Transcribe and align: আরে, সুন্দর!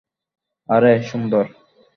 আরে, 0.69 0.93
সুন্দর! 1.01 1.45